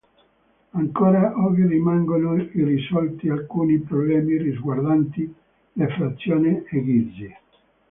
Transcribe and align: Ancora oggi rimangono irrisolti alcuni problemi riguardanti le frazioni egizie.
Ancora 0.71 1.31
oggi 1.37 1.63
rimangono 1.67 2.33
irrisolti 2.33 3.29
alcuni 3.29 3.77
problemi 3.81 4.35
riguardanti 4.37 5.31
le 5.73 5.87
frazioni 5.89 6.63
egizie. 6.71 7.37